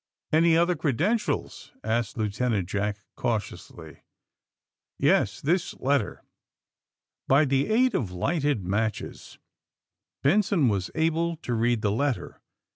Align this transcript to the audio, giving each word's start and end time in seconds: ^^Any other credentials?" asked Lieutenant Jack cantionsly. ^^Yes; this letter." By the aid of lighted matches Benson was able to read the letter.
^^Any 0.33 0.57
other 0.57 0.75
credentials?" 0.75 1.73
asked 1.83 2.17
Lieutenant 2.17 2.67
Jack 2.67 2.97
cantionsly. 3.15 3.97
^^Yes; 4.99 5.39
this 5.43 5.75
letter." 5.75 6.23
By 7.27 7.45
the 7.45 7.67
aid 7.67 7.93
of 7.93 8.09
lighted 8.11 8.65
matches 8.65 9.37
Benson 10.23 10.69
was 10.69 10.89
able 10.95 11.35
to 11.45 11.53
read 11.53 11.83
the 11.83 11.91
letter. 11.91 12.41